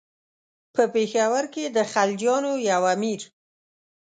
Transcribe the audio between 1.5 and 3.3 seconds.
کې د خلجیانو یو امیر.